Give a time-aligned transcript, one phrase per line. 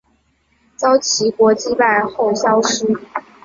[0.75, 2.87] 遭齐国击败后消失。